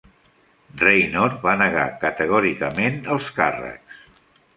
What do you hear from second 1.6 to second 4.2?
negar categòricament els càrrecs.